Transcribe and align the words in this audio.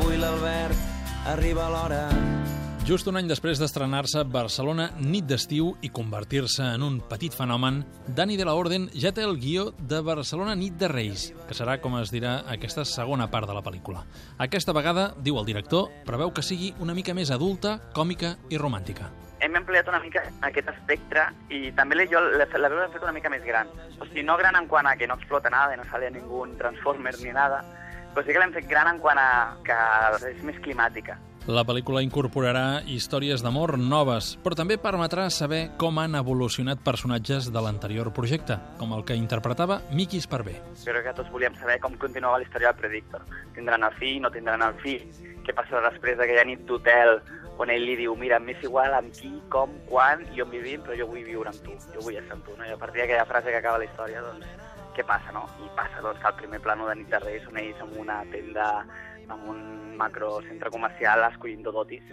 avui 0.00 0.16
l'Albert 0.16 0.76
arriba 1.26 1.66
a 1.66 1.70
l'hora. 1.70 2.00
Just 2.88 3.06
un 3.10 3.18
any 3.20 3.28
després 3.28 3.60
d'estrenar-se 3.60 4.22
Barcelona 4.32 4.88
nit 4.98 5.26
d'estiu 5.28 5.74
i 5.84 5.90
convertir-se 5.92 6.64
en 6.74 6.82
un 6.82 6.96
petit 7.10 7.34
fenomen, 7.36 7.82
Dani 8.08 8.38
de 8.40 8.46
la 8.48 8.56
Orden 8.56 8.88
ja 8.96 9.12
té 9.12 9.22
el 9.26 9.36
guió 9.38 9.68
de 9.78 10.00
Barcelona 10.00 10.56
nit 10.56 10.78
de 10.80 10.88
Reis, 10.88 11.28
que 11.46 11.54
serà, 11.54 11.76
com 11.82 11.98
es 12.00 12.10
dirà, 12.10 12.40
aquesta 12.48 12.86
segona 12.88 13.28
part 13.30 13.46
de 13.46 13.54
la 13.54 13.62
pel·lícula. 13.62 14.06
Aquesta 14.38 14.72
vegada, 14.72 15.10
diu 15.20 15.38
el 15.38 15.46
director, 15.46 15.90
preveu 16.08 16.32
que 16.32 16.42
sigui 16.42 16.72
una 16.80 16.96
mica 16.96 17.14
més 17.14 17.30
adulta, 17.30 17.78
còmica 17.94 18.38
i 18.50 18.60
romàntica 18.60 19.10
hem 19.40 19.54
ampliat 19.56 19.88
una 19.88 20.02
mica 20.04 20.20
aquest 20.44 20.68
espectre 20.68 21.22
i 21.48 21.70
també 21.72 22.04
jo 22.10 22.20
la, 22.20 22.44
la 22.44 22.68
veu 22.68 22.76
l'hem 22.76 22.90
fet 22.92 23.06
una 23.06 23.14
mica 23.16 23.30
més 23.32 23.40
gran. 23.40 23.70
O 23.96 24.04
sigui, 24.04 24.20
no 24.22 24.36
gran 24.36 24.56
en 24.56 24.66
quant 24.68 24.84
a 24.84 24.92
que 25.00 25.08
no 25.08 25.16
explota 25.16 25.48
nada, 25.48 25.78
no 25.80 25.86
sale 25.88 26.10
ningú 26.12 26.42
Transformer 26.60 27.14
ni 27.22 27.32
nada, 27.32 27.62
però 28.14 28.26
sí 28.26 28.34
que 28.34 28.42
l'hem 28.42 28.54
fet 28.54 28.68
gran 28.70 28.94
en 28.94 29.02
quant 29.02 29.18
a 29.20 29.30
que 29.66 29.80
és 30.30 30.42
més 30.46 30.58
climàtica. 30.64 31.18
La 31.48 31.64
pel·lícula 31.64 32.02
incorporarà 32.04 32.82
històries 32.84 33.40
d'amor 33.40 33.72
noves, 33.80 34.34
però 34.44 34.54
també 34.58 34.76
permetrà 34.78 35.24
saber 35.32 35.70
com 35.80 35.96
han 35.98 36.14
evolucionat 36.18 36.82
personatges 36.84 37.48
de 37.50 37.62
l'anterior 37.64 38.12
projecte, 38.12 38.58
com 38.78 38.92
el 38.92 39.06
que 39.08 39.16
interpretava 39.16 39.80
Miqui 39.90 40.20
Esparvé. 40.20 40.58
Crec 40.84 41.06
que 41.08 41.16
tots 41.16 41.32
volíem 41.32 41.56
saber 41.56 41.80
com 41.80 41.96
continuava 41.98 42.42
la 42.42 42.46
història 42.46 42.70
del 42.70 42.82
Predictor. 42.82 43.24
Tindran 43.56 43.88
el 43.88 43.96
fill, 43.96 44.20
no 44.20 44.30
tindran 44.30 44.62
el 44.68 44.76
fill? 44.84 45.08
Què 45.46 45.56
passarà 45.56 45.88
després 45.88 46.20
d'aquella 46.20 46.44
nit 46.44 46.66
d'hotel 46.68 47.18
on 47.60 47.72
ell 47.72 47.82
li 47.84 47.96
diu, 47.98 48.14
mira, 48.16 48.38
m'és 48.40 48.60
igual 48.64 48.94
amb 48.96 49.12
qui, 49.16 49.32
com, 49.52 49.72
quan 49.88 50.22
i 50.36 50.40
on 50.44 50.52
vivim, 50.52 50.80
però 50.84 50.96
jo 50.96 51.08
vull 51.10 51.24
viure 51.26 51.50
amb 51.50 51.60
tu, 51.64 51.74
jo 51.92 52.04
vull 52.04 52.16
estar 52.16 52.38
amb 52.38 52.46
tu, 52.46 52.54
no? 52.56 52.64
I 52.64 52.72
a 52.72 52.80
partir 52.80 53.02
d'aquella 53.02 53.26
frase 53.28 53.52
que 53.52 53.58
acaba 53.60 53.80
la 53.82 53.88
història, 53.88 54.22
doncs, 54.24 54.46
què 55.00 55.06
passa, 55.08 55.32
no? 55.32 55.46
I 55.64 55.70
passa, 55.76 56.02
doncs, 56.04 56.20
que 56.20 56.28
el 56.28 56.40
primer 56.42 56.60
plano 56.60 56.88
de 56.88 56.98
Nit 57.00 57.08
de 57.12 57.20
Reis 57.22 57.46
on 57.48 57.58
ells 57.60 57.80
amb 57.80 57.96
una 58.02 58.20
tenda 58.32 58.66
amb 59.30 59.46
un 59.46 59.60
macro 59.96 60.40
centre 60.42 60.72
comercial 60.74 61.22
escollint 61.28 61.62
dotis 61.62 62.08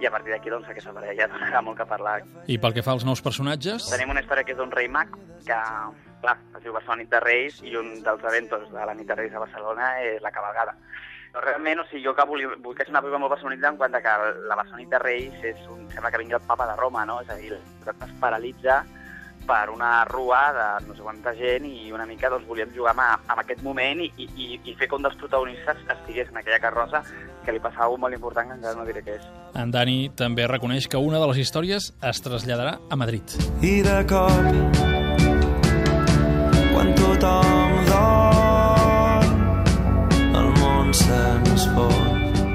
i 0.00 0.08
a 0.08 0.10
partir 0.10 0.32
d'aquí 0.32 0.50
doncs 0.50 0.68
aquesta 0.68 0.92
parella 0.96 1.28
donarà 1.32 1.62
molt 1.62 1.78
que 1.78 1.86
parlar. 1.86 2.20
I 2.50 2.58
pel 2.58 2.74
que 2.74 2.84
fa 2.84 2.96
als 2.96 3.06
nous 3.06 3.22
personatges? 3.24 3.88
Tenim 3.92 4.10
una 4.14 4.24
història 4.24 4.44
que 4.44 4.56
és 4.56 4.58
d'un 4.58 4.74
rei 4.74 4.90
mag 4.90 5.14
que, 5.46 5.60
clar, 6.24 6.36
es 6.58 6.64
diu 6.64 6.74
Barcelona 6.74 7.04
nit 7.04 7.12
de 7.14 7.22
Reis 7.24 7.62
i 7.62 7.76
un 7.78 7.94
dels 8.04 8.26
eventos 8.32 8.66
de 8.74 8.90
la 8.90 8.96
nit 8.98 9.08
de 9.08 9.18
Reis 9.22 9.34
a 9.34 9.44
Barcelona 9.44 9.94
és 10.02 10.20
la 10.24 10.34
cabalgada. 10.34 10.74
Però 11.32 11.44
realment, 11.44 11.82
o 11.82 11.88
sigui, 11.88 12.02
jo 12.06 12.14
que 12.16 12.24
vull, 12.26 12.44
vull 12.64 12.76
que 12.76 12.86
és 12.86 12.90
una 12.90 13.02
pel·lícula 13.04 13.22
molt 13.22 13.36
barcelonita 13.36 13.70
en 13.70 13.80
quant 13.80 13.98
que 14.02 14.14
la 14.50 14.56
Barcelona 14.58 14.92
de 14.96 15.02
Reis 15.04 15.50
és 15.54 15.66
un, 15.70 15.84
sembla 15.92 16.10
que 16.10 16.22
vingui 16.24 16.36
el 16.36 16.46
papa 16.48 16.66
de 16.70 16.76
Roma, 16.80 17.04
no? 17.06 17.20
És 17.22 17.30
a 17.30 17.36
dir, 17.38 17.52
es 17.54 18.14
paralitza 18.20 18.82
per 19.48 19.70
una 19.72 20.04
rua 20.04 20.40
de 20.52 20.66
no 20.86 20.94
sé 20.96 21.02
quanta 21.02 21.32
gent 21.38 21.66
i 21.68 21.90
una 21.94 22.06
mica 22.06 22.30
doncs, 22.32 22.46
volíem 22.48 22.70
jugar 22.74 22.92
amb, 22.94 23.24
amb 23.32 23.42
aquest 23.42 23.64
moment 23.64 24.02
i, 24.04 24.10
i, 24.18 24.48
i 24.62 24.76
fer 24.78 24.90
un 24.92 25.06
dels 25.06 25.16
protagonistes 25.20 25.80
estigués 25.96 26.28
en 26.32 26.40
aquella 26.42 26.60
carrossa 26.62 27.02
que 27.44 27.54
li 27.56 27.62
passava 27.64 27.88
alguna 27.88 28.06
molt 28.06 28.18
important 28.18 28.50
que 28.50 28.58
encara 28.58 28.76
no 28.76 28.84
diré 28.88 29.02
què 29.06 29.16
és. 29.16 29.24
En 29.56 29.72
Dani 29.72 30.10
també 30.16 30.46
reconeix 30.50 30.88
que 30.90 31.00
una 31.00 31.22
de 31.22 31.30
les 31.30 31.40
històries 31.44 31.92
es 32.12 32.22
traslladarà 32.24 32.76
a 32.90 33.00
Madrid. 33.00 33.38
I 33.64 33.80
de 33.86 33.98
cop, 34.10 34.52
quan 36.74 36.94
tothom 37.00 37.67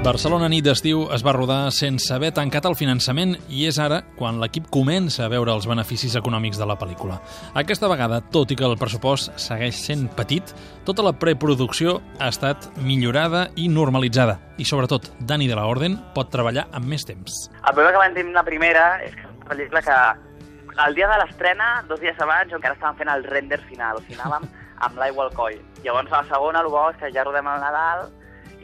Barcelona 0.04 0.50
nit 0.52 0.66
d'estiu 0.66 1.06
es 1.16 1.22
va 1.24 1.32
rodar 1.32 1.70
sense 1.72 2.10
haver 2.12 2.28
tancat 2.36 2.66
el 2.68 2.74
finançament 2.76 3.30
i 3.48 3.62
és 3.64 3.78
ara 3.80 4.02
quan 4.18 4.36
l'equip 4.36 4.66
comença 4.68 5.22
a 5.24 5.28
veure 5.32 5.54
els 5.54 5.64
beneficis 5.64 6.12
econòmics 6.20 6.58
de 6.60 6.66
la 6.68 6.74
pel·lícula. 6.76 7.14
Aquesta 7.56 7.88
vegada, 7.88 8.18
tot 8.34 8.50
i 8.52 8.56
que 8.60 8.66
el 8.68 8.76
pressupost 8.76 9.30
segueix 9.40 9.78
sent 9.80 10.10
petit, 10.12 10.50
tota 10.84 11.06
la 11.06 11.14
preproducció 11.16 11.94
ha 12.18 12.28
estat 12.28 12.66
millorada 12.84 13.46
i 13.56 13.70
normalitzada. 13.72 14.34
I 14.60 14.66
sobretot, 14.68 15.08
Dani 15.24 15.48
de 15.48 15.56
la 15.56 15.64
Orden 15.70 15.96
pot 16.12 16.28
treballar 16.28 16.66
amb 16.76 16.84
més 16.92 17.08
temps. 17.08 17.38
El 17.62 17.72
problema 17.72 17.94
que 17.94 18.02
vam 18.02 18.18
tenir 18.18 18.34
la 18.36 18.44
primera 18.44 18.84
és 19.06 19.14
que 19.16 19.24
una 19.30 19.54
pel·lícula 19.54 19.82
que 19.86 19.96
el 20.84 20.98
dia 20.98 21.08
de 21.08 21.16
l'estrena, 21.22 21.70
dos 21.88 22.02
dies 22.04 22.20
abans, 22.20 22.52
encara 22.52 22.76
estàvem 22.76 23.00
fent 23.00 23.12
el 23.14 23.24
render 23.24 23.62
final, 23.70 23.96
o 23.96 24.04
sigui, 24.04 24.20
anàvem 24.20 24.44
amb 24.84 25.00
l'aigua 25.00 25.30
al 25.30 25.32
coll. 25.32 25.56
Llavors, 25.80 26.12
a 26.12 26.20
la 26.20 26.28
segona, 26.28 26.60
el 26.60 26.68
bo 26.68 26.90
és 26.90 27.00
que 27.00 27.12
ja 27.16 27.24
rodem 27.24 27.48
el 27.48 27.64
Nadal, 27.64 28.04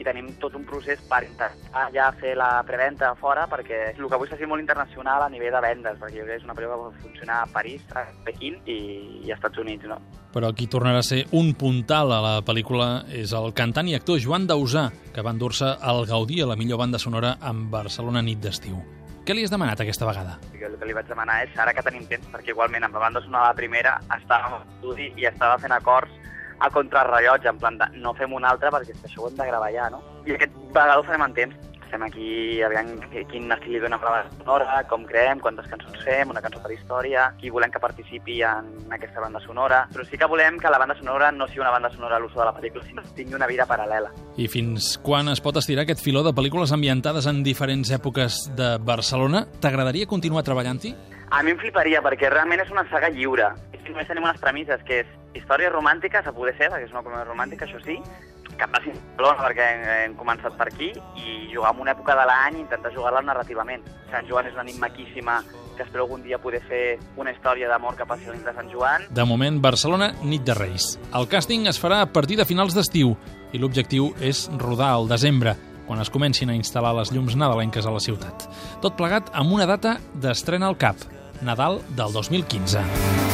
i 0.01 0.05
tenim 0.05 0.31
tot 0.41 0.55
un 0.57 0.65
procés 0.65 1.01
per 1.09 1.21
intentar 1.27 1.87
ja 1.93 2.09
fer 2.17 2.33
la 2.39 2.49
preventa 2.67 3.13
fora 3.19 3.45
perquè 3.49 3.81
el 3.93 4.07
que 4.09 4.19
vull 4.19 4.31
és 4.31 4.47
molt 4.49 4.63
internacional 4.63 5.25
a 5.25 5.29
nivell 5.29 5.53
de 5.53 5.61
vendes, 5.63 5.99
perquè 6.01 6.17
jo 6.17 6.25
crec 6.25 6.31
que 6.31 6.39
és 6.41 6.47
una 6.47 6.55
pel·lícula 6.57 6.77
que 6.79 6.87
pot 6.89 7.03
funcionar 7.05 7.41
a 7.41 7.49
París, 7.53 7.83
a 7.93 8.07
Pequín 8.25 8.57
i, 8.65 8.79
i 9.25 9.31
a 9.31 9.37
Estats 9.37 9.61
Units, 9.61 9.89
no? 9.91 9.99
Però 10.31 10.53
qui 10.55 10.69
tornarà 10.71 11.01
a 11.03 11.05
ser 11.05 11.25
un 11.37 11.51
puntal 11.59 12.13
a 12.15 12.21
la 12.23 12.33
pel·lícula 12.47 13.03
és 13.11 13.35
el 13.35 13.51
cantant 13.57 13.89
i 13.91 13.97
actor 13.97 14.21
Joan 14.23 14.47
Dausà, 14.47 14.87
que 15.13 15.25
va 15.25 15.35
endur-se 15.35 15.75
el 15.91 16.05
Gaudí 16.09 16.39
a 16.41 16.49
la 16.49 16.57
millor 16.57 16.79
banda 16.81 17.01
sonora 17.01 17.35
amb 17.41 17.69
Barcelona 17.73 18.23
nit 18.23 18.39
d'estiu. 18.41 18.79
Què 19.21 19.35
li 19.37 19.43
has 19.45 19.51
demanat 19.53 19.83
aquesta 19.83 20.07
vegada? 20.07 20.39
El 20.57 20.79
que 20.79 20.87
li 20.87 20.95
vaig 20.97 21.05
demanar 21.05 21.43
és, 21.43 21.51
ara 21.61 21.75
que 21.77 21.83
tenim 21.85 22.07
temps, 22.09 22.25
perquè 22.31 22.55
igualment 22.55 22.87
amb 22.87 22.97
la 22.97 23.03
banda 23.03 23.21
sonora 23.21 23.51
la 23.51 23.59
primera 23.59 23.99
estava 24.15 24.55
en 24.55 24.63
estudi 24.63 25.11
i 25.19 25.27
estava 25.29 25.59
fent 25.61 25.75
acords 25.75 26.20
a 26.61 26.69
contrarrellotge, 26.69 27.49
en 27.49 27.57
plan 27.57 27.77
de 27.81 27.89
no 27.97 28.13
fem 28.13 28.33
un 28.37 28.45
altre 28.45 28.69
perquè 28.69 28.93
això 29.01 29.25
ho 29.25 29.31
hem 29.31 29.37
de 29.39 29.49
gravar 29.49 29.73
ja, 29.73 29.89
no? 29.89 30.01
I 30.29 30.37
aquest 30.37 30.55
vegada 30.69 30.99
ho 30.99 31.05
farem 31.07 31.25
en 31.25 31.37
temps. 31.41 31.67
Estem 31.81 32.05
aquí, 32.05 32.61
aviam 32.63 32.93
quin 33.27 33.51
estil 33.51 33.73
li 33.73 33.79
dona 33.83 33.97
a 33.99 34.11
la 34.13 34.19
sonora, 34.37 34.77
com 34.87 35.01
creem, 35.03 35.41
quantes 35.43 35.65
cançons 35.67 36.05
fem, 36.05 36.29
una 36.31 36.39
cançó 36.39 36.61
per 36.63 36.71
història, 36.71 37.25
qui 37.41 37.51
volem 37.51 37.73
que 37.73 37.81
participi 37.83 38.37
en 38.47 38.69
aquesta 38.95 39.19
banda 39.19 39.41
sonora, 39.43 39.81
però 39.91 40.05
sí 40.07 40.15
que 40.15 40.29
volem 40.31 40.55
que 40.61 40.71
la 40.71 40.79
banda 40.79 40.95
sonora 40.95 41.33
no 41.35 41.49
sigui 41.49 41.65
una 41.65 41.73
banda 41.73 41.91
sonora 41.91 42.15
a 42.15 42.23
l'ús 42.23 42.31
de 42.31 42.45
la 42.47 42.55
pel·lícula, 42.55 42.85
sinó 42.87 43.03
que 43.03 43.11
tingui 43.17 43.35
una 43.35 43.49
vida 43.49 43.67
paral·lela. 43.67 44.13
I 44.39 44.47
fins 44.47 44.93
quan 45.03 45.27
es 45.33 45.43
pot 45.43 45.59
estirar 45.59 45.83
aquest 45.83 45.99
filó 45.99 46.23
de 46.23 46.31
pel·lícules 46.31 46.71
ambientades 46.71 47.27
en 47.27 47.43
diferents 47.43 47.91
èpoques 47.91 48.45
de 48.55 48.77
Barcelona? 48.79 49.43
T'agradaria 49.59 50.07
continuar 50.07 50.47
treballant-hi? 50.47 50.95
A 51.27 51.43
mi 51.43 51.51
em 51.51 51.59
fliparia, 51.59 51.99
perquè 51.99 52.31
realment 52.31 52.63
és 52.63 52.71
una 52.71 52.87
saga 52.87 53.11
lliure. 53.11 53.51
Només 53.91 54.07
tenim 54.07 54.23
unes 54.23 54.39
premisses, 54.39 54.79
que 54.87 55.03
és 55.03 55.11
històries 55.33 55.71
romàntiques, 55.71 56.27
a 56.27 56.33
poder 56.35 56.55
ser, 56.57 56.69
perquè 56.71 56.87
és 56.87 56.93
una 56.93 57.03
comèdia 57.05 57.27
romàntica, 57.27 57.65
això 57.65 57.79
sí, 57.85 57.97
que 58.57 58.67
passi 58.67 58.91
Barcelona, 59.17 59.47
perquè 59.47 59.67
hem, 59.71 59.83
hem 60.05 60.13
començat 60.19 60.57
per 60.59 60.67
aquí, 60.69 60.91
i 61.17 61.49
jugar 61.53 61.73
en 61.75 61.81
una 61.85 61.95
època 61.95 62.15
de 62.17 62.27
l'any 62.29 62.59
i 62.59 62.63
intentar 62.65 62.93
jugar-la 62.93 63.23
narrativament. 63.25 63.83
Sant 64.11 64.27
Joan 64.29 64.49
és 64.49 64.57
una 64.57 64.67
nit 64.67 64.77
maquíssima, 64.81 65.39
que 65.77 65.85
espero 65.87 66.03
algun 66.03 66.23
dia 66.23 66.37
poder 66.41 66.61
fer 66.67 66.99
una 67.17 67.31
història 67.31 67.69
d'amor 67.71 67.95
que 67.97 68.05
passi 68.05 68.27
de 68.27 68.53
Sant 68.53 68.69
Joan. 68.71 69.07
De 69.09 69.25
moment, 69.25 69.61
Barcelona, 69.63 70.11
nit 70.21 70.43
de 70.45 70.55
Reis. 70.57 70.97
El 71.15 71.27
càsting 71.31 71.67
es 71.71 71.79
farà 71.81 72.01
a 72.01 72.11
partir 72.11 72.37
de 72.37 72.45
finals 72.45 72.75
d'estiu, 72.77 73.15
i 73.51 73.59
l'objectiu 73.59 74.11
és 74.21 74.47
rodar 74.59 74.93
al 74.95 75.09
desembre, 75.09 75.55
quan 75.87 75.99
es 75.99 76.11
comencin 76.13 76.51
a 76.51 76.55
instal·lar 76.55 76.93
les 76.99 77.11
llums 77.11 77.35
nadalenques 77.35 77.87
a 77.87 77.91
la 77.91 78.03
ciutat. 78.03 78.47
Tot 78.83 78.95
plegat 78.99 79.33
amb 79.33 79.51
una 79.51 79.67
data 79.67 79.97
d'estrena 80.13 80.69
al 80.69 80.79
cap, 80.79 80.95
Nadal 81.41 81.81
del 81.97 82.13
2015. 82.13 83.30